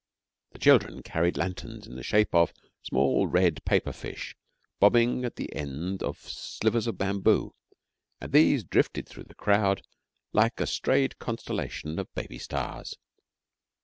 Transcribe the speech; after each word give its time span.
The 0.53 0.57
children 0.57 1.03
carried 1.03 1.37
lanterns 1.37 1.85
in 1.85 1.95
the 1.95 2.01
shape 2.01 2.33
of 2.33 2.53
small 2.81 3.27
red 3.27 3.63
paper 3.65 3.91
fish 3.91 4.35
bobbing 4.79 5.23
at 5.25 5.35
the 5.35 5.53
end 5.55 6.01
of 6.01 6.17
slivers 6.17 6.87
of 6.87 6.97
bamboo, 6.97 7.53
and 8.19 8.31
these 8.31 8.63
drifted 8.63 9.07
through 9.07 9.25
the 9.25 9.35
crowd 9.35 9.83
like 10.33 10.59
a 10.59 10.65
strayed 10.65 11.19
constellation 11.19 11.99
of 11.99 12.11
baby 12.15 12.39
stars. 12.39 12.97